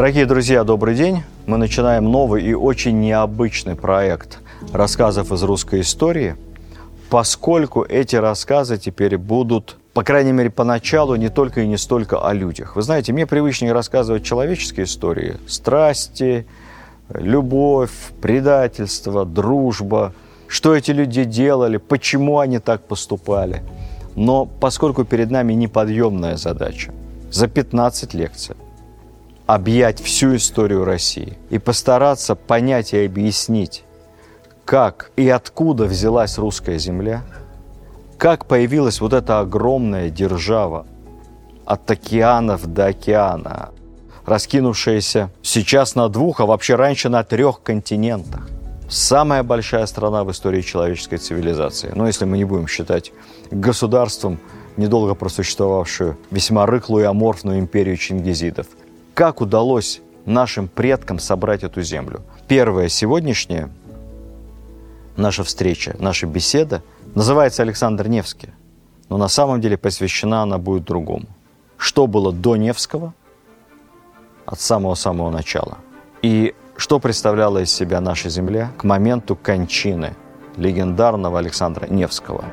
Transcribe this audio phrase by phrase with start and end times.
[0.00, 1.24] Дорогие друзья, добрый день.
[1.44, 4.38] Мы начинаем новый и очень необычный проект
[4.72, 6.36] рассказов из русской истории,
[7.10, 12.32] поскольку эти рассказы теперь будут, по крайней мере, поначалу не только и не столько о
[12.32, 12.76] людях.
[12.76, 16.46] Вы знаете, мне привычнее рассказывать человеческие истории, страсти,
[17.12, 17.92] любовь,
[18.22, 20.14] предательство, дружба,
[20.48, 23.62] что эти люди делали, почему они так поступали.
[24.16, 26.90] Но поскольку перед нами неподъемная задача,
[27.30, 28.56] за 15 лекций
[29.54, 33.82] объять всю историю России и постараться понять и объяснить,
[34.64, 37.24] как и откуда взялась русская земля,
[38.16, 40.86] как появилась вот эта огромная держава
[41.64, 43.70] от океанов до океана,
[44.24, 48.48] раскинувшаяся сейчас на двух, а вообще раньше на трех континентах.
[48.88, 51.90] Самая большая страна в истории человеческой цивилизации.
[51.92, 53.12] Ну, если мы не будем считать
[53.50, 54.38] государством,
[54.76, 58.66] недолго просуществовавшую весьма рыхлую и аморфную империю чингизидов–
[59.14, 62.22] как удалось нашим предкам собрать эту землю?
[62.48, 63.70] Первая сегодняшняя
[65.16, 66.82] наша встреча, наша беседа
[67.14, 68.50] называется Александр Невский,
[69.08, 71.26] но на самом деле посвящена она будет другому.
[71.76, 73.14] Что было до Невского
[74.46, 75.78] от самого-самого начала?
[76.22, 80.14] И что представляла из себя наша земля к моменту кончины
[80.56, 82.44] легендарного Александра Невского?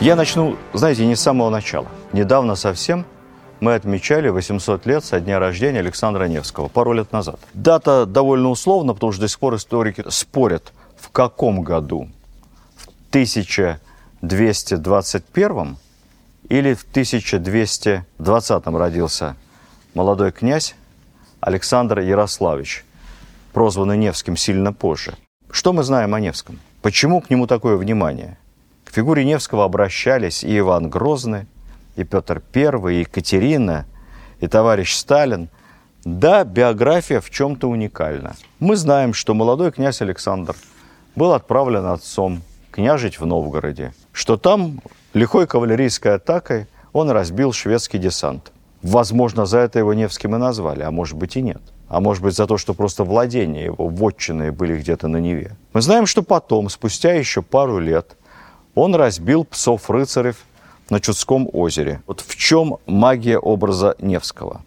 [0.00, 1.88] Я начну, знаете, не с самого начала.
[2.12, 3.04] Недавно совсем
[3.58, 7.40] мы отмечали 800 лет со дня рождения Александра Невского, пару лет назад.
[7.52, 12.08] Дата довольно условна, потому что до сих пор историки спорят, в каком году.
[12.76, 15.76] В 1221
[16.48, 19.34] или в 1220 родился
[19.94, 20.76] молодой князь
[21.40, 22.84] Александр Ярославич,
[23.52, 25.16] прозванный Невским сильно позже.
[25.50, 26.60] Что мы знаем о Невском?
[26.82, 28.38] Почему к нему такое внимание?
[28.88, 31.44] К фигуре Невского обращались и Иван Грозный,
[31.96, 33.84] и Петр I, и Екатерина,
[34.40, 35.50] и товарищ Сталин.
[36.06, 38.34] Да, биография в чем-то уникальна.
[38.60, 40.56] Мы знаем, что молодой князь Александр
[41.16, 42.40] был отправлен отцом
[42.70, 44.80] княжить в Новгороде, что там
[45.12, 48.52] лихой кавалерийской атакой он разбил шведский десант.
[48.80, 51.60] Возможно, за это его Невским и назвали, а может быть и нет.
[51.88, 55.56] А может быть за то, что просто владения его, вотчины были где-то на Неве.
[55.74, 58.16] Мы знаем, что потом, спустя еще пару лет,
[58.78, 60.36] он разбил псов-рыцарев
[60.88, 62.00] на Чудском озере.
[62.06, 64.62] Вот в чем магия образа Невского?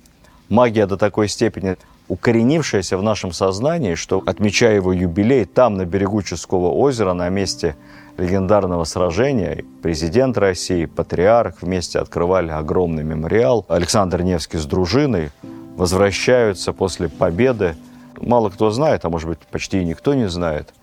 [0.50, 1.78] Магия до такой степени
[2.10, 7.78] укоренившаяся в нашем сознании, что, отмечая его юбилей, там, на берегу Чудского озера, на месте
[8.18, 13.66] легендарного сражения, президент России, патриарх вместе открывали огромный мемориал.
[13.70, 15.32] Александр Невский с дружиной
[15.78, 17.78] возвращаются после победы.
[18.20, 20.74] Мало кто знает, а может быть почти никто не знает,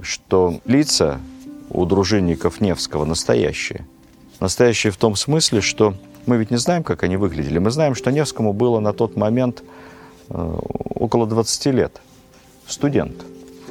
[0.00, 1.18] что лица
[1.70, 3.86] у дружинников Невского настоящие.
[4.40, 5.94] Настоящие в том смысле, что
[6.26, 7.58] мы ведь не знаем, как они выглядели.
[7.58, 9.62] Мы знаем, что Невскому было на тот момент
[10.28, 10.58] э,
[10.94, 12.00] около 20 лет.
[12.66, 13.24] Студент.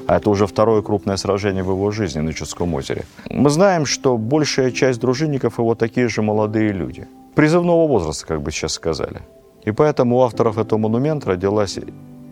[0.08, 3.06] А это уже второе крупное сражение в его жизни на Чудском озере.
[3.30, 7.08] Мы знаем, что большая часть дружинников его такие же молодые люди.
[7.36, 9.22] Призывного возраста, как бы сейчас сказали.
[9.64, 11.78] И поэтому у авторов этого монумента родилась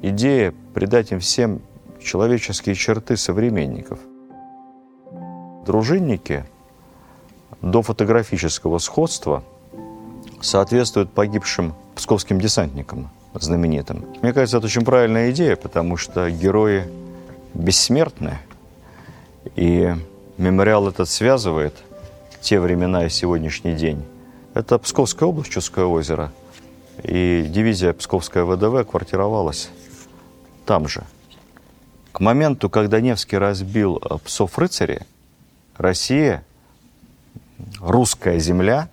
[0.01, 1.61] идея придать им всем
[2.01, 3.99] человеческие черты современников–
[5.65, 6.45] дружинники
[7.61, 9.43] до фотографического сходства
[10.41, 14.05] соответствуют погибшим псковским десантникам знаменитым.
[14.21, 16.85] Мне кажется, это очень правильная идея, потому что герои
[17.53, 18.37] бессмертны,
[19.55, 19.93] и
[20.37, 21.75] мемориал этот связывает
[22.41, 24.05] те времена и сегодняшний день.
[24.53, 26.31] Это Псковская область, Чудское озеро,
[27.03, 29.69] и дивизия Псковская ВДВ квартировалась
[30.65, 31.03] там же.
[32.11, 35.01] К моменту, когда Невский разбил псов рыцарей,
[35.77, 36.43] Россия,
[37.79, 38.89] русская земля,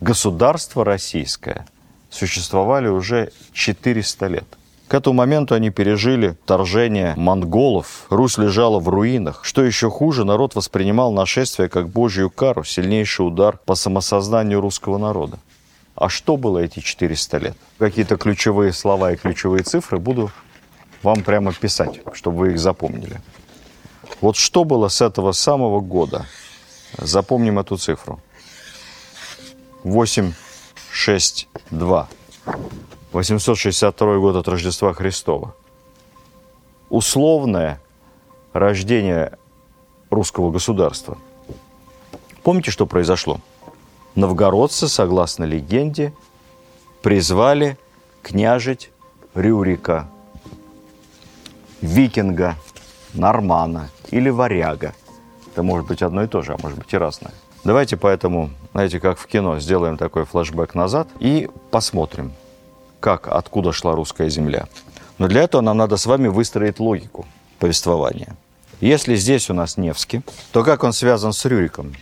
[0.00, 1.66] государство российское
[2.10, 4.44] существовали уже 400 лет.
[4.88, 9.44] К этому моменту они пережили вторжение монголов, Русь лежала в руинах.
[9.44, 15.38] Что еще хуже, народ воспринимал нашествие как божью кару, сильнейший удар по самосознанию русского народа.
[15.94, 17.56] А что было эти 400 лет?
[17.78, 20.32] Какие-то ключевые слова и ключевые цифры буду
[21.04, 23.20] вам прямо писать, чтобы вы их запомнили.
[24.20, 26.26] Вот что было с этого самого года?
[26.98, 28.20] Запомним эту цифру.
[29.84, 30.32] 8,
[30.90, 32.08] 6, 2.
[33.12, 35.54] 862 год от Рождества Христова.
[36.88, 37.80] Условное
[38.52, 39.38] рождение
[40.10, 41.18] русского государства.
[42.42, 43.40] Помните, что произошло?
[44.14, 46.12] Новгородцы, согласно легенде,
[47.02, 47.78] призвали
[48.22, 48.90] княжить
[49.34, 50.08] Рюрика,
[51.80, 52.56] викинга,
[53.14, 54.94] нормана или варяга.
[55.52, 57.32] Это может быть одно и то же, а может быть и разное.
[57.64, 62.32] Давайте поэтому знаете, как в кино, сделаем такой флешбэк назад и посмотрим,
[63.00, 64.66] как, откуда шла русская земля.
[65.18, 67.26] Но для этого нам надо с вами выстроить логику
[67.58, 68.36] повествования.
[68.80, 70.22] Если здесь у нас Невский,
[70.52, 71.94] то как он связан с Рюриком?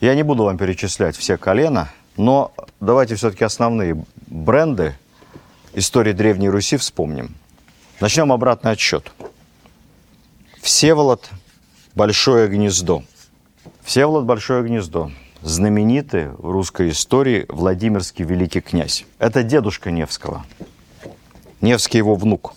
[0.00, 4.94] Я не буду вам перечислять все колена, но давайте все-таки основные бренды
[5.72, 7.34] истории Древней Руси вспомним.
[8.00, 9.10] Начнем обратный отсчет.
[10.62, 11.28] Всеволод–
[11.96, 13.02] Большое гнездо.
[13.82, 15.10] Всеволод– Большое гнездо.
[15.42, 19.04] Знаменитый в русской истории Владимирский великий князь.
[19.18, 20.46] Это дедушка Невского.
[21.60, 22.54] Невский его внук.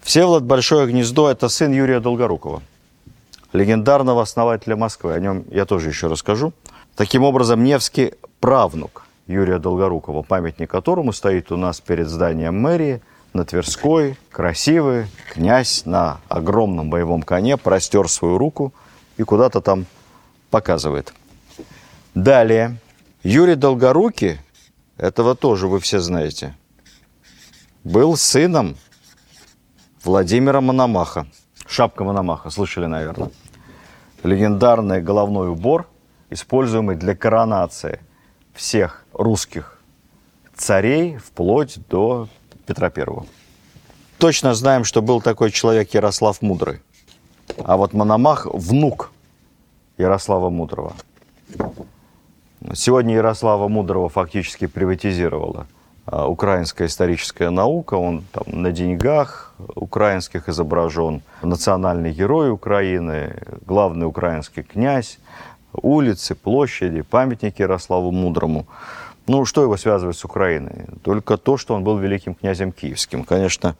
[0.00, 2.62] Всеволод Большое гнездо– это сын Юрия Долгорукова,
[3.52, 5.12] легендарного основателя Москвы.
[5.12, 6.54] О нем я тоже еще расскажу.
[6.96, 13.02] Таким образом, Невский– правнук Юрия Долгорукова, памятник которому стоит у нас перед зданием мэрии
[13.32, 18.72] на Тверской, красивый князь на огромном боевом коне простер свою руку
[19.16, 19.86] и куда-то там
[20.50, 21.12] показывает.
[22.14, 22.78] Далее.
[23.22, 24.38] Юрий Долгорукий,
[24.96, 26.56] этого тоже вы все знаете,
[27.84, 28.76] был сыном
[30.04, 31.26] Владимира Мономаха.
[31.66, 33.30] Шапка Мономаха, слышали, наверное.
[34.22, 35.86] Легендарный головной убор,
[36.30, 38.00] используемый для коронации
[38.54, 39.78] всех русских
[40.54, 42.28] царей вплоть до
[42.68, 43.24] Петра Первого.
[44.18, 46.80] Точно знаем, что был такой человек Ярослав Мудрый.
[47.64, 49.10] А вот Мономах– внук
[49.96, 50.92] Ярослава Мудрого.
[52.74, 55.66] Сегодня Ярослава Мудрого фактически приватизировала
[56.04, 57.94] а, украинская историческая наука.
[57.94, 63.34] Он там на деньгах украинских изображен, национальный герой Украины,
[63.64, 65.18] главный украинский князь,
[65.72, 68.66] улицы, площади, памятники Ярославу Мудрому.
[69.28, 70.86] Ну, что его связывает с Украиной?
[71.02, 73.24] Только то, что он был великим князем киевским.
[73.24, 73.76] Конечно,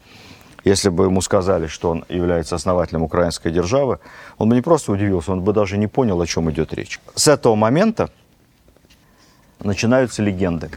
[0.63, 3.99] если бы ему сказали, что он является основателем украинской державы,
[4.37, 7.01] он бы не просто удивился, он бы даже не понял, о чем идет речь.
[7.15, 8.11] С этого момента
[9.61, 10.71] начинаются легенды.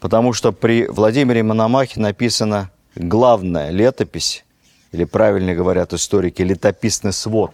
[0.00, 4.44] Потому что при Владимире Мономахе написана главная летопись,
[4.92, 7.52] или правильно говорят историки, летописный свод,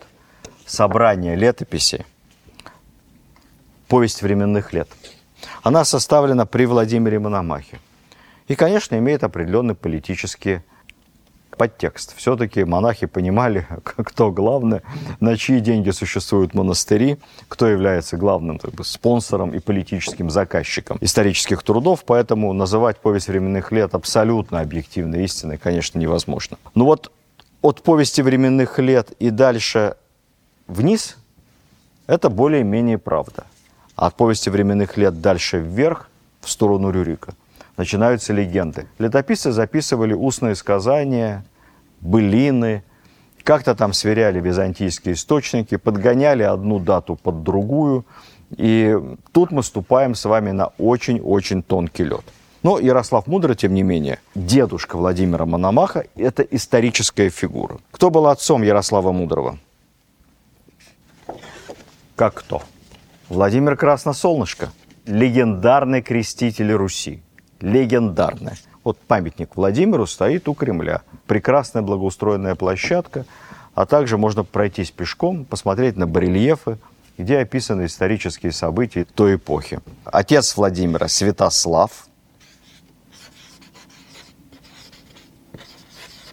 [0.67, 2.05] собрание летописей,
[3.87, 4.89] повесть временных лет.
[5.63, 7.79] Она составлена при Владимире Мономахе.
[8.49, 10.61] И, конечно, имеет определенный политический
[11.61, 12.17] подтекст.
[12.17, 14.81] Все-таки монахи понимали, кто главный,
[15.21, 21.63] на чьи деньги существуют монастыри, кто является главным как бы, спонсором и политическим заказчиком исторических
[21.63, 26.57] трудов, поэтому называть повесть временных лет абсолютно объективной истиной, конечно, невозможно.
[26.75, 27.13] Но вот
[27.61, 29.97] от повести временных лет и дальше
[30.67, 31.19] вниз
[32.07, 33.45] это более-менее правда.
[34.01, 36.09] От повести временных лет дальше вверх,
[36.41, 37.35] в сторону Рюрика,
[37.77, 38.87] начинаются легенды.
[38.99, 41.45] Летописцы записывали устные сказания,
[42.01, 42.83] былины,
[43.45, 48.07] как-то там сверяли византийские источники, подгоняли одну дату под другую.
[48.57, 48.99] И
[49.33, 52.25] тут мы ступаем с вами на очень-очень тонкий лед.
[52.63, 57.77] Но Ярослав Мудрый, тем не менее, дедушка Владимира Мономаха– это историческая фигура.
[57.91, 59.59] Кто был отцом Ярослава Мудрого?
[62.17, 62.63] Как кто?
[63.31, 64.73] Владимир Красносолнышко,
[65.07, 67.23] легендарный креститель Руси.
[67.61, 68.55] Легендарный.
[68.83, 71.03] Вот памятник Владимиру стоит у Кремля.
[71.29, 73.27] Прекрасная благоустроенная площадка,
[73.77, 76.79] а также можно пройтись пешком, посмотреть на барельефы,
[77.19, 79.79] где описаны исторические события той эпохи.
[80.05, 82.09] Отец Владимира Святослав,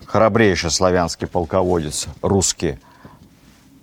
[0.06, 2.80] храбрейший славянский полководец, русский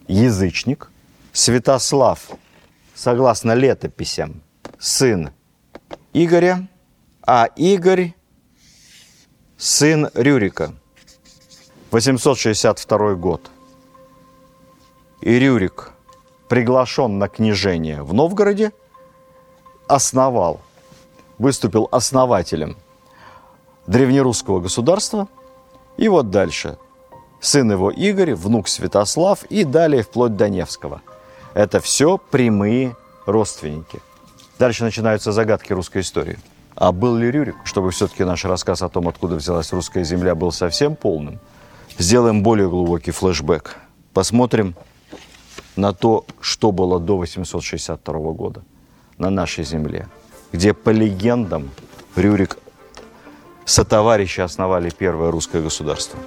[0.08, 0.90] язычник.
[1.32, 2.28] Святослав
[2.94, 4.42] согласно летописям,
[4.78, 5.30] сын
[6.12, 6.68] Игоря,
[7.26, 8.14] а Игорь–
[9.56, 10.74] сын Рюрика.
[11.90, 13.50] 862 год.
[15.20, 15.92] И Рюрик
[16.48, 18.72] приглашен на княжение в Новгороде,
[19.86, 20.60] основал,
[21.38, 22.76] выступил основателем
[23.86, 25.28] древнерусского государства.
[25.96, 26.78] И вот дальше.
[27.40, 31.02] Сын его Игорь, внук Святослав и далее вплоть до Невского–
[31.54, 32.96] это все прямые
[33.26, 34.00] родственники.
[34.58, 36.38] Дальше начинаются загадки русской истории.
[36.74, 37.56] А был ли Рюрик?
[37.64, 41.38] Чтобы все-таки наш рассказ о том, откуда взялась русская земля, был совсем полным,
[41.98, 43.76] сделаем более глубокий флешбэк.
[44.12, 44.74] Посмотрим
[45.76, 48.62] на то, что было до 862 года
[49.18, 50.08] на нашей земле,
[50.52, 51.70] где по легендам
[52.16, 52.58] Рюрик
[53.64, 56.18] сотоварищи основали первое русское государство.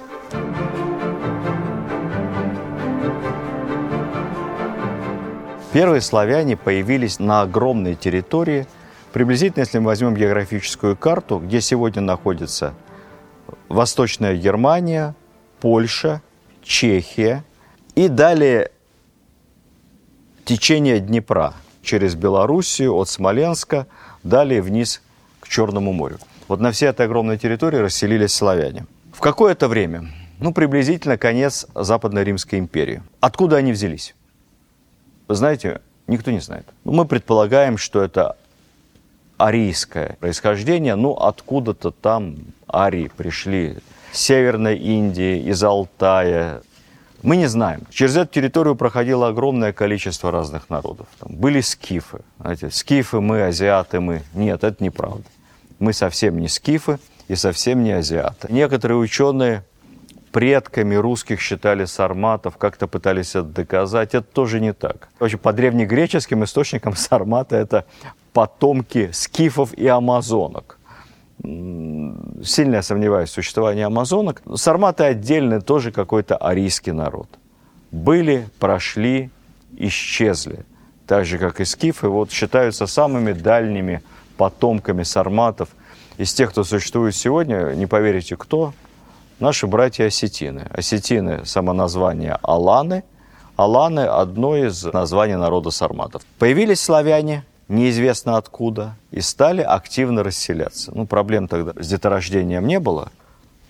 [5.72, 8.66] Первые славяне появились на огромной территории,
[9.12, 12.72] приблизительно, если мы возьмем географическую карту, где сегодня находится
[13.68, 14.32] Восточная
[20.46, 23.86] течение Днепра через Белоруссию от Смоленска,
[24.22, 25.02] далее вниз
[25.40, 26.18] к Черному морю.
[26.48, 28.86] Вот на всей этой огромной территории расселились славяне.
[29.12, 30.08] В какое-то время,
[30.40, 33.02] ну, приблизительно конец Западной Римской империи.
[33.20, 34.14] Откуда они взялись?
[35.28, 36.66] Вы знаете, никто не знает.
[36.84, 38.36] Мы предполагаем, что это
[39.36, 42.36] арийское происхождение, ну, откуда-то там
[42.72, 43.76] арии пришли
[44.10, 46.62] с Северной Индии, из Алтая.
[47.22, 47.82] Мы не знаем.
[47.90, 51.06] Через эту территорию проходило огромное количество разных народов.
[51.18, 52.20] Там были скифы.
[52.40, 54.22] Знаете, скифы мы, азиаты мы.
[54.34, 55.24] Нет, это неправда.
[55.78, 58.50] Мы совсем не скифы и совсем не азиаты.
[58.50, 59.64] Некоторые ученые
[60.38, 64.14] предками русских считали сарматов, как-то пытались это доказать.
[64.14, 65.08] Это тоже не так.
[65.18, 67.86] Вообще, по древнегреческим источникам сарматы– это
[68.32, 70.78] потомки скифов и амазонок.
[71.42, 74.42] Сильно я сомневаюсь в существовании амазонок.
[74.54, 77.28] Сарматы отдельно тоже какой-то арийский народ.
[77.90, 79.30] Были, прошли,
[79.76, 80.64] исчезли.
[81.08, 84.02] Так же, как и скифы, вот считаются самыми дальними
[84.36, 85.68] потомками сарматов.
[86.16, 88.72] Из тех, кто существует сегодня, не поверите, кто,
[89.40, 90.66] наши братья осетины.
[90.70, 93.04] Осетины– само название Аланы.
[93.56, 96.22] Аланы– одно из названий народа сарматов.
[96.38, 100.92] Появились славяне, неизвестно откуда, и стали активно расселяться.
[100.94, 103.10] Ну, проблем тогда с деторождением не было,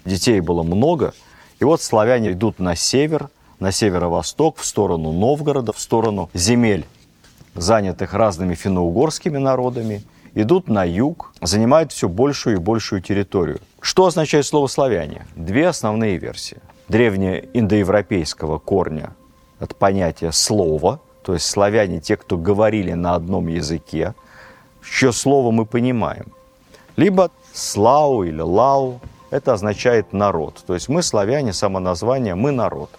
[0.04, 1.14] детей было много.
[1.60, 3.28] И вот славяне идут на север,
[3.60, 6.86] на северо-восток, в сторону Новгорода, в сторону земель,
[7.54, 10.02] занятых разными финно-угорскими народами,
[10.34, 13.60] идут на юг, занимают все большую и большую территорию.
[13.80, 15.26] Что означает слово «славяне»?
[15.36, 16.58] Две основные версии.
[16.88, 19.14] Древнеиндоевропейского корня
[19.58, 24.14] от понятия «слово», то есть славяне, те, кто говорили на одном языке,
[24.82, 26.32] чье слово мы понимаем.
[26.96, 30.62] Либо слау или лау, это означает народ.
[30.66, 32.90] То есть мы славяне, само название, мы народ.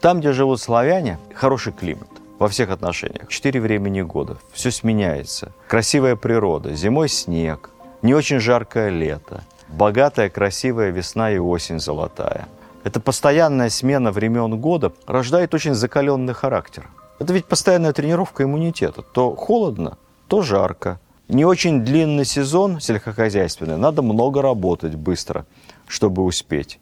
[0.00, 3.28] Там, где живут славяне, хороший климат во всех отношениях.
[3.28, 5.52] Четыре времени года, все сменяется.
[5.68, 7.70] Красивая природа, зимой снег,
[8.02, 12.46] не очень жаркое лето, богатая, красивая весна и осень золотая.
[12.84, 16.88] Эта постоянная смена времен года рождает очень закаленный характер.
[17.18, 19.02] Это ведь постоянная тренировка иммунитета.
[19.02, 21.00] То холодно, то жарко.
[21.28, 25.44] Не очень длинный сезон сельскохозяйственный, надо много работать быстро,
[25.88, 26.78] чтобы успеть.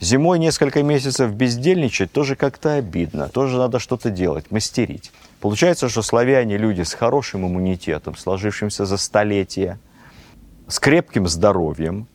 [0.00, 5.12] Зимой несколько месяцев бездельничать тоже как-то обидно, тоже надо что-то делать, мастерить.
[5.40, 9.78] Получается, что славяне люди с хорошим иммунитетом, сложившимся за столетия,
[10.66, 12.08] с крепким здоровьем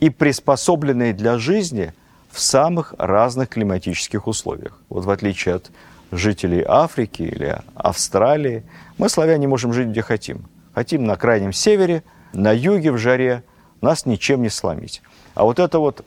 [0.00, 1.92] и приспособленные для жизни
[2.30, 4.78] в самых разных климатических условиях.
[4.88, 5.70] Вот в отличие от
[6.10, 8.64] жителей Африки или Австралии,
[8.98, 10.48] мы, славяне, можем жить где хотим.
[10.74, 12.02] Хотим на крайнем севере,
[12.32, 13.42] на юге в жаре,
[13.80, 15.02] нас ничем не сломить.
[15.34, 16.04] А вот это вот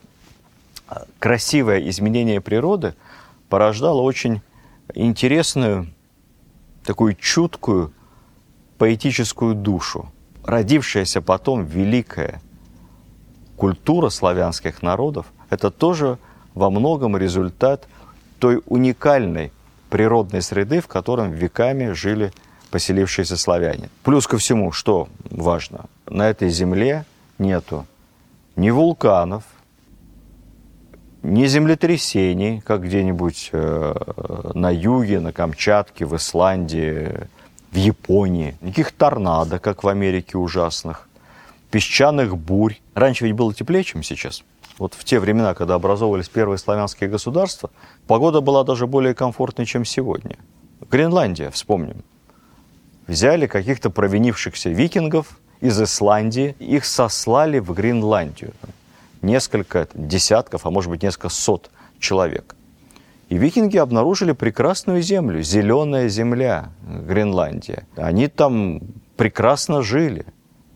[0.88, 2.94] а, красивое изменение природы
[3.48, 4.42] порождало очень
[4.94, 5.88] интересную,
[6.84, 7.92] такую чуткую,
[8.78, 10.10] поэтическую душу.
[10.44, 12.40] Родившаяся потом великая
[13.56, 16.18] культура славянских народов– это тоже
[16.54, 17.86] во многом результат
[18.38, 19.52] той уникальной
[19.90, 22.32] природной среды, в котором веками жили
[22.70, 23.88] поселившиеся славяне.
[24.02, 27.04] Плюс ко всему, что важно, на этой земле
[27.38, 27.86] нету
[28.56, 29.44] ни вулканов,
[31.22, 33.94] ни землетрясений, как где-нибудь э,
[34.54, 37.28] на юге, на Камчатке, в Исландии,
[37.70, 41.08] в Японии, никаких торнадо, как в Америке ужасных,
[41.70, 42.76] песчаных бурь.
[42.94, 44.44] Раньше ведь было теплее, чем сейчас.
[44.78, 47.70] Вот в те времена, когда образовывались первые славянские государства,
[48.06, 50.36] погода была даже более комфортной, чем сегодня.
[50.90, 52.02] Гренландия, вспомним.
[53.06, 58.52] Взяли каких-то провинившихся викингов из Исландии, их сослали в Гренландию.
[59.22, 62.56] Несколько десятков, а может быть несколько сот человек.
[63.28, 67.86] И викинги обнаружили прекрасную землю, зеленая земля, Гренландия.
[67.96, 68.80] Они там
[69.16, 70.26] прекрасно жили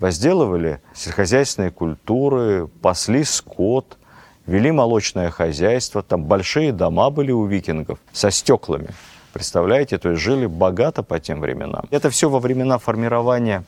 [0.01, 3.99] возделывали сельскохозяйственные культуры, пасли скот,
[4.47, 8.89] вели молочное хозяйство, там большие дома были у викингов со стеклами.
[9.33, 11.85] Представляете, то есть жили богато по тем временам.
[11.91, 13.65] Это все во времена формирования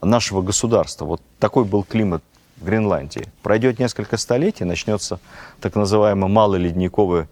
[0.00, 1.04] нашего государства.
[1.04, 2.22] Вот такой был климат
[2.56, 3.28] в Гренландии.
[3.42, 5.20] Пройдет несколько столетий, начнется
[5.60, 7.26] так называемый малый ледниковый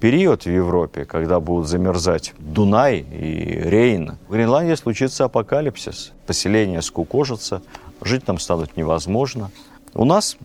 [0.00, 6.12] период в Европе, когда будут замерзать Дунай и Рейн, в Гренландии случится апокалипсис.
[6.26, 7.62] Поселение скукожится,
[8.00, 9.50] жить там станет невозможно.
[9.94, 10.36] У нас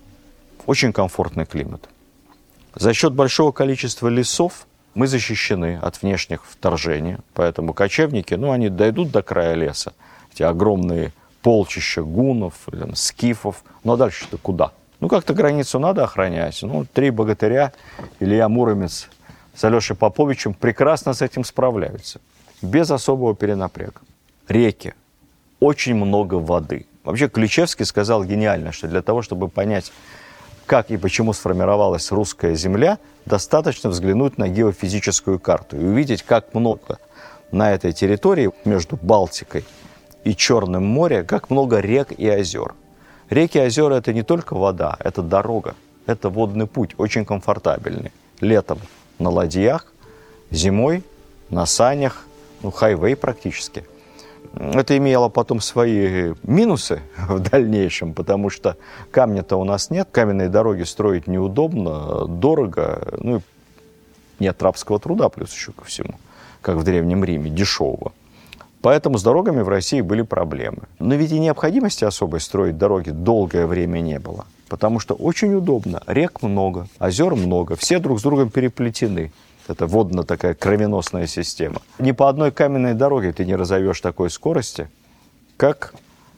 [0.66, 1.90] очень комфортный климат.
[2.76, 9.12] За счет большого количества лесов мы защищены от внешних вторжений, поэтому кочевники, ну, они дойдут
[9.12, 9.94] до края леса,
[10.34, 14.72] эти огромные полчища гунов, там, скифов, ну, а дальше-то куда?
[15.00, 16.60] Ну, как-то границу надо охранять.
[16.62, 17.74] Ну, три богатыря,
[18.20, 19.10] Илья Муромец
[19.56, 22.20] с Алешей Поповичем прекрасно с этим справляются.
[22.62, 24.02] без особого перенапряга.
[24.48, 24.94] Реки,
[25.60, 26.86] очень много воды.
[27.04, 29.92] Вообще Ключевский сказал гениально, что для того, чтобы понять,
[30.66, 36.98] как и почему сформировалась русская земля, достаточно взглянуть на геофизическую карту и увидеть, как много
[37.52, 39.64] на этой территории между Балтикой
[40.24, 42.74] и Черным морем, как много рек и озер.
[43.30, 45.76] Реки и озера– это не только вода, это дорога,
[46.08, 48.12] это водный путь, очень комфортабельный.
[48.40, 48.80] Летом
[49.20, 49.94] на ладьях,
[50.52, 51.04] зимой
[51.50, 52.26] на санях,
[52.62, 53.86] ну, хайвей практически–
[54.56, 58.78] это имело потом свои минусы в дальнейшем, потому что
[59.12, 63.40] камня-то у нас нет, каменные дороги строить неудобно, дорого, ну и
[64.40, 66.16] нет рабского труда плюс еще ко всему,
[66.62, 68.14] как в Древнем Риме, дешевого.
[68.86, 70.84] Поэтому с дорогами в России были проблемы.
[71.00, 74.46] Но ведь и необходимости особой строить дороги долгое время не было.
[74.70, 76.04] Потому что очень удобно.
[76.06, 79.32] Рек много, озер много, все друг с другом переплетены.
[79.68, 81.82] Это водно такая кровеносная система.
[81.98, 84.88] Ни по одной каменной дороге ты не разовьешь такой скорости,
[85.58, 85.96] как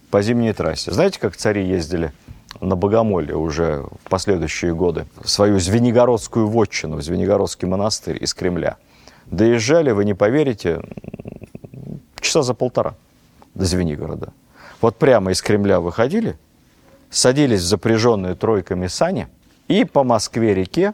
[0.09, 0.93] по зимней трассе.
[0.93, 2.13] Знаете, как цари ездили
[2.61, 5.05] на Богомолье уже в последующие годы?
[5.21, 8.77] В свою Звенигородскую вотчину, в Звенигородский монастырь из Кремля.
[9.25, 10.79] Доезжали, вы не поверите,
[12.37, 12.95] часа за полтора
[13.55, 14.33] до Звенигорода.
[14.81, 16.37] Вот прямо из Кремля выходили,
[17.09, 19.27] садились в запряженные тройками сани
[19.67, 20.93] и по Москве-реке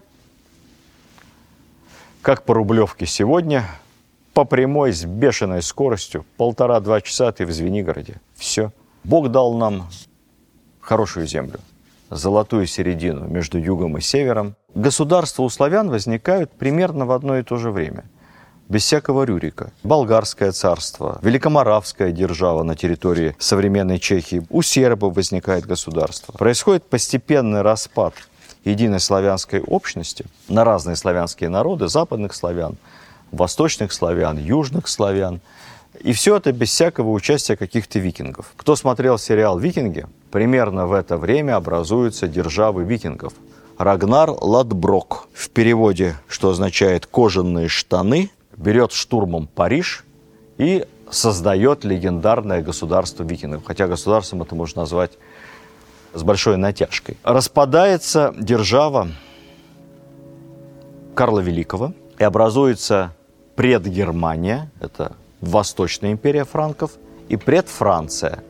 [2.22, 3.66] как по Рублевке сегодня,
[4.34, 8.22] по прямой с бешеной скоростью, полтора-два часа ты в Звенигороде.
[8.36, 8.72] Все.
[9.04, 9.90] Бог дал нам
[10.80, 11.60] хорошую землю,
[12.10, 14.56] золотую середину между югом и севером.
[14.74, 18.06] Государства у славян возникают примерно в одно и то же время
[18.70, 19.72] без всякого Рюрика.
[19.84, 24.46] Болгарское царство, Великоморавская держава на территории современной Чехии.
[24.50, 26.32] У сербов возникает государство.
[26.34, 28.14] Происходит постепенный распад
[28.66, 32.78] единой славянской общности на разные славянские народы, западных славян,
[33.32, 35.42] восточных славян, южных славян.
[36.00, 38.52] И все это без всякого участия каких-то викингов.
[38.58, 43.34] Кто смотрел сериал «Викинги», примерно в это время образуются державы викингов.
[43.78, 50.06] Рагнар Ладброк, в переводе, что означает «кожаные штаны», берет штурмом Париж
[50.58, 53.66] и создает легендарное государство викингов.
[53.66, 55.12] Хотя государством это можно назвать
[56.14, 57.18] с большой натяжкой.
[57.24, 59.10] Распадается держава
[61.16, 63.16] Карла Великого и образуется
[63.56, 66.92] предгермания, это Восточная империя франков,
[67.30, 68.44] и предфранция,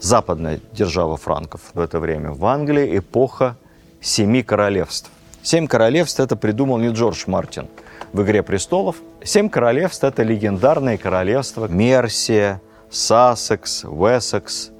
[0.00, 2.32] западная держава франков в это время.
[2.32, 3.56] В Англии эпоха
[4.00, 5.10] семи королевств.
[5.42, 7.68] Семь королевств это придумал не Джордж Мартин
[8.12, 8.96] в «Игре престолов».
[9.22, 14.70] Семь королевств– это легендарные королевства Мерсия, Сассекс, Уэссекс,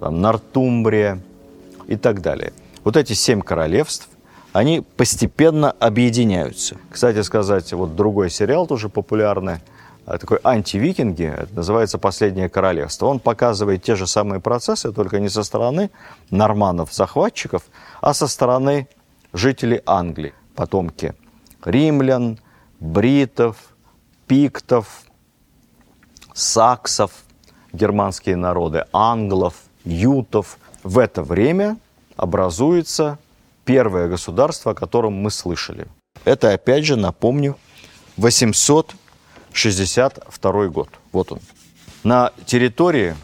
[0.00, 1.20] там, Нортумбрия,
[1.88, 2.52] и так далее.
[2.84, 4.08] Вот эти семь королевств,
[4.52, 6.76] они постепенно объединяются.
[6.90, 9.56] Кстати сказать, вот другой сериал тоже популярный,
[10.06, 13.06] а, такой антивикинги, это называется «Последнее королевство».
[13.06, 15.90] Он показывает те же самые процессы, только не со стороны
[16.30, 17.62] норманов-захватчиков,
[18.00, 18.88] а со стороны
[19.32, 21.14] жителей Англии, потомки
[21.64, 22.38] римлян,
[22.80, 23.56] бритов,
[24.26, 25.02] пиктов,
[26.34, 27.12] саксов,
[27.72, 31.78] германские народы, англов, ютов– в это время
[32.16, 33.18] образуется
[33.64, 35.86] первое государство, о котором мы слышали.
[36.24, 37.56] Это, опять же, напомню,
[38.16, 40.88] 862 год.
[41.12, 41.40] Вот он.
[42.04, 43.16] На территории,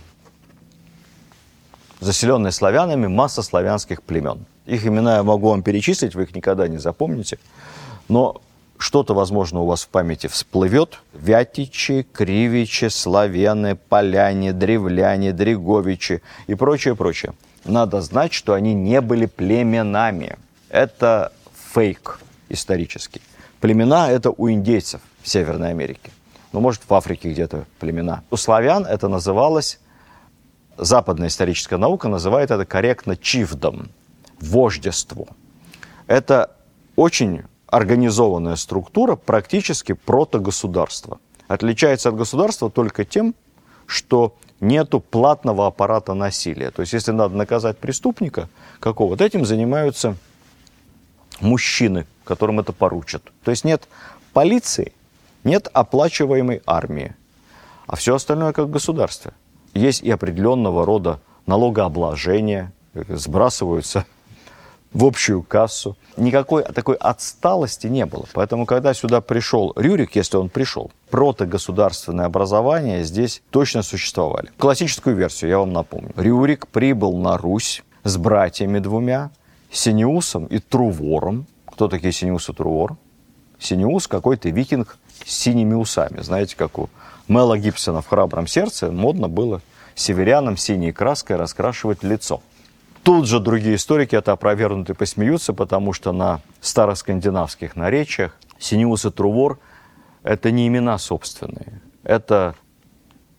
[2.00, 4.44] заселенной славянами, масса славянских племен.
[4.66, 7.38] Их имена я могу вам перечислить, вы их никогда не запомните.
[8.08, 8.42] Но
[8.78, 11.00] что-то, возможно, у вас в памяти всплывет.
[11.12, 17.34] Вятичи, Кривичи, Славяне, Поляне, Древляне, Дреговичи и прочее, прочее
[17.64, 20.36] надо знать, что они не были племенами.
[20.68, 21.32] Это
[21.72, 23.22] фейк исторический.
[23.60, 26.10] Племена– это у индейцев в Северной Америке.
[26.52, 28.22] Ну, может, в Африке где-то племена.
[28.30, 29.80] У славян это называлось,
[30.76, 33.88] западная историческая наука называет это корректно чивдом,
[34.40, 35.26] вождество.
[36.06, 36.54] Это
[36.96, 37.42] очень
[37.74, 41.18] организованная структура, практически протогосударство.
[41.48, 43.34] Отличается от государства только тем,
[43.86, 46.70] что нету платного аппарата насилия.
[46.70, 50.16] То есть, если надо наказать преступника какого-то, этим занимаются
[51.40, 53.24] мужчины, которым это поручат.
[53.42, 53.88] То есть, нет
[54.32, 54.92] полиции,
[55.42, 57.16] нет оплачиваемой армии,
[57.88, 59.32] а все остальное как в государстве.
[59.74, 64.06] Есть и определенного рода налогообложение, сбрасываются
[64.94, 65.96] в общую кассу.
[66.16, 68.24] Никакой такой отсталости не было.
[68.32, 74.50] Поэтому, когда сюда пришел Рюрик, если он пришел, протогосударственное образование здесь точно существовали.
[74.56, 76.12] Классическую версию я вам напомню.
[76.16, 79.30] Рюрик прибыл на Русь с братьями двумя,
[79.70, 81.46] Синеусом и Трувором.
[81.66, 82.96] Кто такие Синеус и Трувор?
[83.58, 86.20] Синеус какой-то викинг с синими усами.
[86.20, 86.88] Знаете, как у
[87.26, 89.62] Мела Гибсона в «Храбром сердце» модно было
[89.94, 92.42] северянам синей краской раскрашивать лицо.
[93.04, 99.10] Тут же другие историки это опровергнут и посмеются, потому что на староскандинавских наречиях Синеус и
[99.10, 99.58] Трувор–
[100.22, 101.82] это не имена собственные.
[102.02, 102.54] Это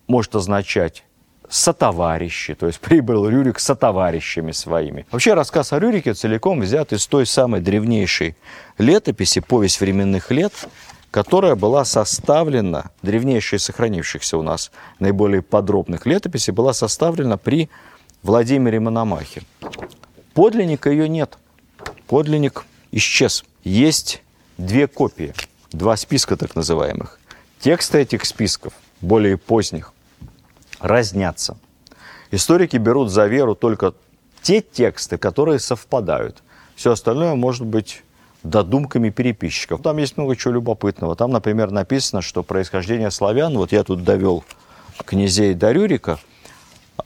[0.06, 1.04] может означать
[1.48, 5.04] сотоварищи, то есть прибыл Рюрик с сотоварищами своими.
[5.10, 8.36] Вообще рассказ о Рюрике целиком взят из той самой древнейшей
[8.78, 10.52] летописи «Повесть временных лет»,
[11.10, 17.68] которая была составлена, древнейшая сохранившихся у нас наиболее подробных летописей, была составлена при
[18.26, 19.42] Владимире Мономахе.
[20.34, 21.38] Подлинника ее нет.
[22.08, 23.44] Подлинник исчез.
[23.62, 24.20] Есть
[24.58, 25.32] две копии,
[25.70, 27.20] два списка так называемых.
[27.60, 29.92] Тексты этих списков, более поздних,
[30.80, 31.56] разнятся.
[32.32, 33.94] Историки берут за веру только
[34.42, 36.42] те тексты, которые совпадают.
[36.74, 38.02] Все остальное может быть
[38.42, 39.82] додумками переписчиков.
[39.82, 41.14] Там есть много чего любопытного.
[41.14, 44.42] Там, например, написано, что происхождение славян, вот я тут довел
[45.04, 46.18] князей до Рюрика,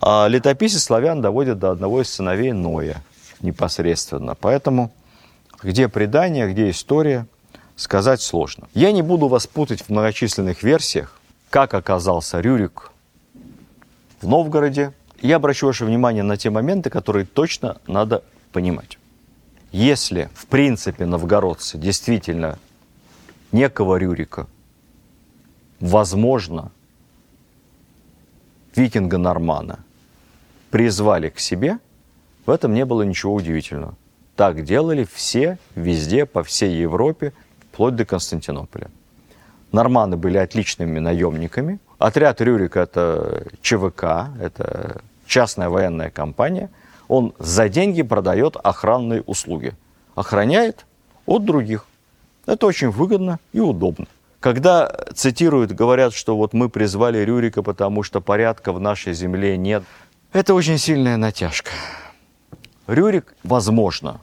[0.02, 3.02] летописец славян доводит до одного из сыновей Ноя
[3.40, 4.34] непосредственно.
[4.34, 4.92] Поэтому
[5.62, 7.26] где предание, где история,
[7.76, 8.68] сказать сложно.
[8.74, 11.18] Я не буду вас путать в многочисленных версиях,
[11.50, 12.92] как оказался Рюрик
[14.20, 14.92] в Новгороде.
[15.20, 18.22] Я обращу ваше внимание на те моменты, которые точно надо
[18.52, 18.98] понимать.
[19.72, 22.58] Если, в принципе, новгородцы действительно
[23.52, 24.46] некого Рюрика,
[25.78, 26.72] возможно,
[28.76, 29.80] викинга Нормана
[30.70, 31.78] призвали к себе,
[32.46, 33.94] в этом не было ничего удивительного.
[34.36, 37.32] Так делали все, везде, по всей Европе,
[37.72, 38.90] вплоть до Константинополя.
[39.72, 41.78] Норманы были отличными наемниками.
[41.98, 46.70] Отряд Рюрика– это ЧВК, это частная военная компания–
[47.10, 49.74] он за деньги продает охранные услуги.
[50.14, 50.86] Охраняет
[51.26, 51.86] от других.
[52.46, 54.06] Это очень выгодно и удобно.
[54.40, 59.84] Когда цитируют, говорят, что вот мы призвали Рюрика, потому что порядка в нашей земле нет,
[60.32, 61.70] это очень сильная натяжка.
[62.86, 64.20] Рюрик, возможно,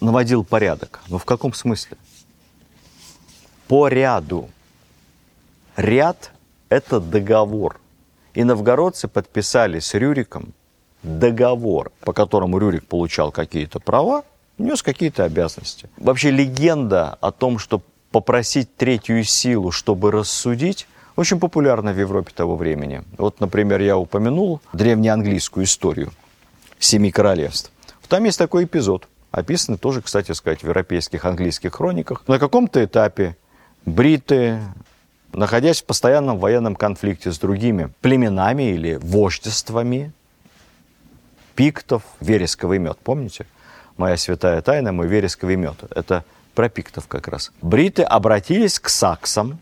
[0.00, 1.00] наводил порядок.
[1.08, 1.96] Но в каком смысле?
[3.66, 4.48] По ряду.
[5.76, 6.32] Ряд–
[6.68, 7.80] это договор.
[8.34, 10.54] И новгородцы подписали с Рюриком
[11.02, 14.24] договор, по которому Рюрик получал какие-то права,
[14.58, 15.88] нес какие-то обязанности.
[15.96, 22.56] Вообще легенда о том, что попросить третью силу, чтобы рассудить, очень популярна в Европе того
[22.56, 23.02] времени.
[23.16, 26.12] Вот, например, я упомянул древнеанглийскую историю
[26.78, 27.72] Семи Королевств.
[28.08, 32.22] Там есть такой эпизод, описанный тоже, кстати сказать, в европейских английских хрониках.
[32.26, 33.36] На каком-то этапе
[33.84, 34.60] бриты,
[35.32, 40.12] находясь в постоянном военном конфликте с другими племенами или вождествами,
[41.54, 43.44] пиктов, вересковый мед, помните?
[43.98, 45.76] Моя святая тайна, мой вересковый мед.
[45.94, 47.52] Это про пиктов как раз.
[47.60, 49.58] Бриты обратились к саксам,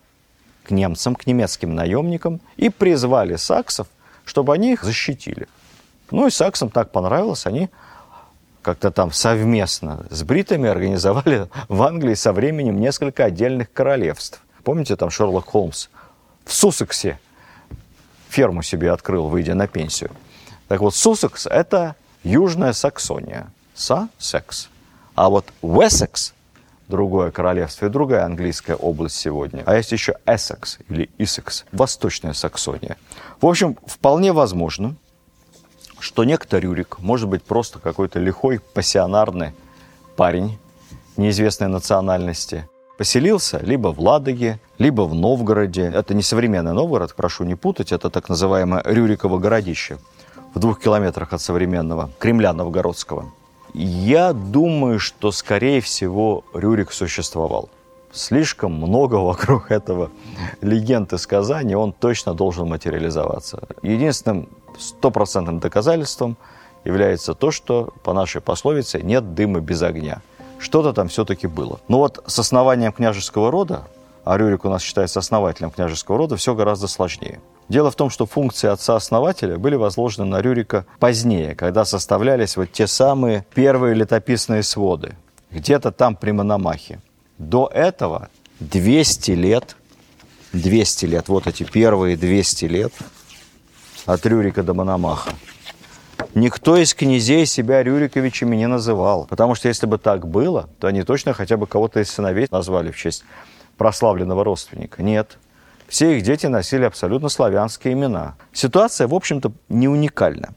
[0.63, 3.89] к немцам, к немецким наемникам и призвали саксов,
[4.25, 5.49] чтобы они их защитили.
[6.11, 7.71] Ну и саксам так понравилось, они
[8.61, 14.43] как-то там совместно с бритами организовали в Англии со временем несколько отдельных королевств.
[14.65, 15.89] Помните, там Шерлок Холмс
[16.45, 17.19] в Суссексе
[18.29, 20.11] ферму себе открыл, выйдя на пенсию.
[20.69, 23.51] Так вот, Суссекс– это Южная Саксония.
[23.77, 24.69] Са-секс.
[25.15, 26.35] А вот Уэссекс–
[26.89, 29.63] другое королевство и другая английская область сегодня.
[29.67, 32.97] А есть еще Эссекс или Иссекс– Восточная Саксония.
[33.41, 34.97] В общем, вполне возможно,
[36.01, 39.53] что некто Рюрик может быть просто какой-то лихой, пассионарный
[40.17, 40.59] парень
[41.17, 45.85] неизвестной национальности, поселился либо в Ладоге, либо в Новгороде.
[45.95, 49.99] Это не современный Новгород, прошу не путать, это так называемое Рюриково городище–
[50.57, 53.31] в двух километрах от современного Кремля Новгородского.
[53.79, 57.69] Я думаю, что, скорее всего, Рюрик существовал.
[58.11, 60.11] Слишком много вокруг этого
[60.63, 63.69] легенд и сказаний, он точно должен материализоваться.
[63.83, 66.39] Единственным стопроцентным доказательством
[66.87, 70.23] является то, что по нашей пословице нет дыма без огня.
[70.59, 71.79] Что-то там все-таки было.
[71.89, 73.85] Но вот с основанием княжеского рода,
[74.27, 77.41] а Рюрик у нас считается основателем княжеского рода, все гораздо сложнее.
[77.69, 82.89] Дело в том, что функции отца-основателя были возложены на Рюрика позднее, когда составлялись вот те
[82.89, 85.15] самые первые летописные своды,
[85.53, 87.01] где-то там при Мономахе.
[87.39, 89.77] До этого 200 лет,
[90.53, 92.93] 200 лет, вот эти первые 200 лет
[94.07, 95.31] от Рюрика до Мономаха.
[96.35, 101.05] Никто из князей себя Рюриковичами не называл, потому что если бы так было, то они
[101.05, 103.23] точно хотя бы кого-то из сыновей назвали в честь
[103.77, 105.03] прославленного родственника.
[105.03, 105.39] Нет,
[105.89, 108.37] все их дети носили абсолютно славянские имена.
[108.53, 110.55] Ситуация, в общем-то, не уникальна.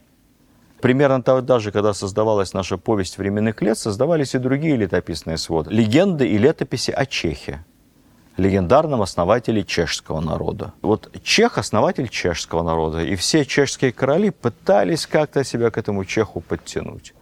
[0.80, 5.70] Примерно тогда же, когда создавалась наша повесть временных лет, создавались и другие летописные своды.
[5.70, 7.64] Легенды и летописи о Чехе.
[8.40, 10.72] легендарном основателе чешского народа.
[10.82, 16.40] Вот Чех– основатель чешского народа, и все чешские короли пытались как-то себя к этому Чеху
[16.40, 17.14] подтянуть.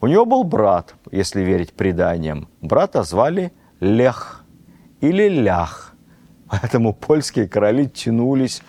[0.00, 2.48] У него был брат, если верить преданиям.
[2.60, 4.41] Брата звали Лех
[5.02, 5.92] или Лях.
[6.48, 8.62] Поэтому польские короли тянулись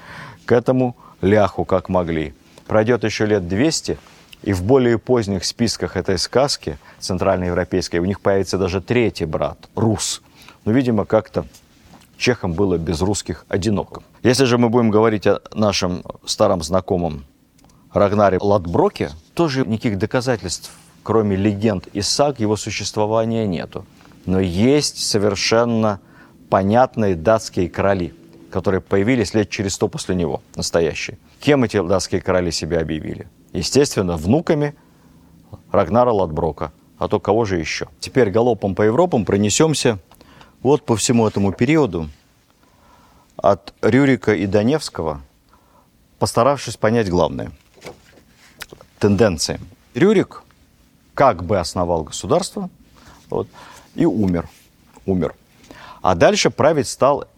[0.45, 2.33] к этому ляху как могли.
[2.67, 3.97] Пройдет еще лет 200,
[4.41, 10.21] и в более поздних списках этой сказки центральноевропейской у них появится даже третий брат, Рус.
[10.65, 11.45] Но, ну, видимо, как-то
[12.17, 14.01] чехам было без русских одиноко.
[14.23, 17.25] Если же мы будем говорить о нашем старом знакомом
[17.93, 20.71] Рагнаре Ладброке, тоже никаких доказательств,
[21.03, 23.85] кроме легенд и саг, его существования нету.
[24.25, 25.99] Но есть совершенно
[26.53, 28.13] понятные датские короли,
[28.51, 31.17] которые появились лет через сто после него, настоящие.
[31.39, 33.27] Кем эти датские короли себя объявили?
[33.53, 34.75] Естественно, внуками
[35.71, 36.71] Рагнара Ладброка.
[36.99, 37.87] А то кого же еще?
[37.99, 39.97] Теперь галопом по Европам пронесемся
[40.61, 42.07] вот по всему этому периоду
[43.35, 45.21] от Рюрика и Доневского,
[46.19, 47.51] постаравшись понять главное–
[48.99, 49.59] тенденции.
[49.95, 50.43] Рюрик
[51.15, 52.69] как бы основал государство
[53.31, 53.47] вот,
[53.95, 54.47] и умер.
[55.07, 55.33] умер.
[56.03, 57.29] А дальше править стал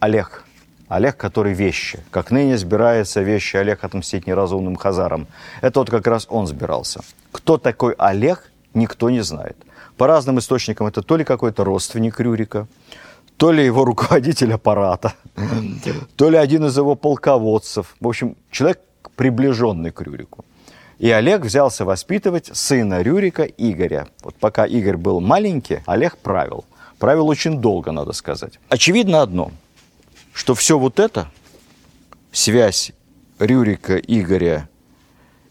[0.00, 0.42] Олег.
[0.88, 2.00] Олег, который вещи.
[2.10, 5.26] Как ныне сбирается вещи Олег отмстить неразумным хазарам.
[5.60, 7.00] Это вот как раз он сбирался.
[7.30, 9.58] Кто такой Олег, никто не знает.
[9.98, 12.68] По разным источникам это то ли какой-то родственник Рюрика,
[13.36, 15.12] то ли его руководитель аппарата,
[16.16, 17.96] то ли один из его полководцев.
[18.00, 18.80] В общем, человек,
[19.16, 20.46] приближенный к Рюрику.
[20.98, 24.08] И Олег взялся воспитывать сына Рюрика Игоря.
[24.22, 26.64] Вот пока Игорь был маленький, Олег правил.
[26.98, 28.58] Правил очень долго, надо сказать.
[28.68, 29.50] Очевидно одно,
[30.32, 31.30] что все вот это,
[32.32, 32.92] связь
[33.38, 34.68] Рюрика, Игоря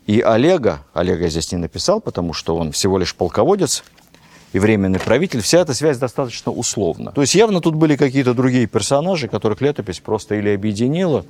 [0.08, 3.84] и Олега, Олега здесь не написал, потому что он всего лишь полководец
[4.54, 7.12] и временный правитель, вся эта связь достаточно условна.
[7.12, 11.26] То есть явно тут были какие-то другие персонажи, которых летопись просто или объединила,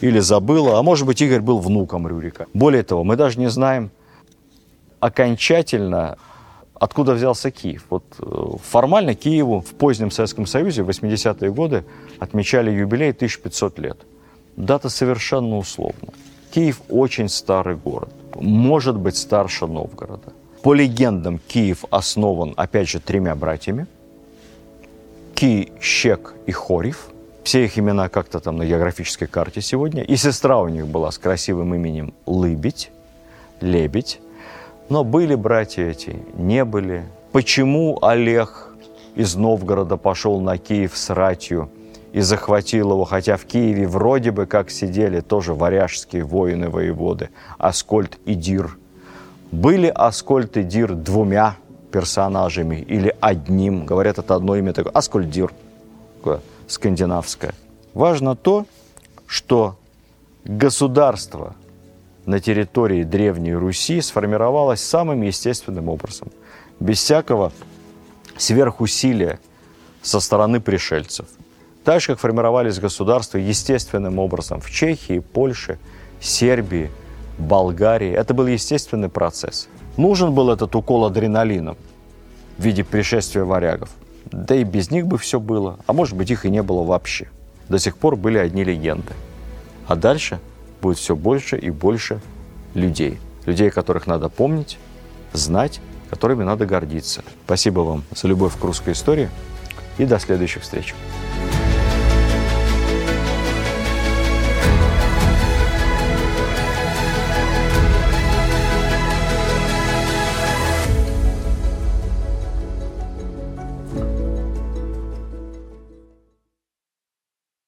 [0.00, 2.46] или забыла, а может быть Игорь был внуком Рюрика.
[2.54, 3.90] Более того, мы даже не знаем
[4.98, 6.16] окончательно,
[6.80, 7.84] откуда взялся Киев.
[7.90, 11.84] Вот э, формально Киеву в позднем Советском Союзе в 80-е годы
[12.18, 13.98] отмечали юбилей 1500 лет.
[14.56, 16.12] Дата совершенно условна.
[16.50, 20.32] Киев очень старый город, может быть старше Новгорода.
[20.62, 23.86] По легендам, Киев основан, опять же, тремя братьями.
[25.34, 27.08] Ки, Щек и Хорев.
[27.44, 30.02] Все их имена как-то там на географической карте сегодня.
[30.02, 32.90] И сестра у них была с красивым именем Лыбедь,
[33.60, 34.20] Лебедь.
[34.90, 37.04] Но были братья эти, не были.
[37.30, 38.74] Почему Олег
[39.14, 41.70] из Новгорода пошел на Киев с ратью
[42.12, 48.34] и захватил его, хотя в Киеве вроде бы как сидели тоже варяжские воины-воеводы, Аскольд и
[48.34, 48.76] Дир.
[49.52, 51.56] Были Аскольд и Дир двумя
[51.92, 55.52] персонажами или одним, говорят, это одно имя такое, Аскольд Дир,
[56.66, 57.54] скандинавское.
[57.94, 58.66] Важно то,
[59.28, 59.76] что
[60.44, 61.54] государство
[62.30, 66.28] на территории Древней Руси сформировалось самым естественным образом,
[66.78, 67.52] без всякого
[68.36, 69.40] сверхусилия
[70.00, 71.26] со стороны пришельцев.
[71.82, 75.78] Так же, как формировались государства естественным образом в Чехии, Польше,
[76.20, 76.90] Сербии,
[77.36, 78.12] Болгарии.
[78.12, 79.68] Это был естественный процесс.
[79.96, 81.76] Нужен был этот укол адреналином
[82.58, 83.90] в виде пришествия варягов.
[84.26, 85.80] Да и без них бы все было.
[85.86, 87.26] А может быть, их и не было вообще.
[87.68, 89.14] До сих пор были одни легенды.
[89.88, 90.38] А дальше
[90.80, 92.20] будет все больше и больше
[92.74, 93.18] людей.
[93.46, 94.78] Людей, которых надо помнить,
[95.32, 97.22] знать, которыми надо гордиться.
[97.44, 99.28] Спасибо вам за любовь к русской истории
[99.98, 100.94] и до следующих встреч.